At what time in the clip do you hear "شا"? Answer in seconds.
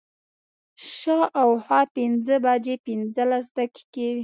0.93-1.19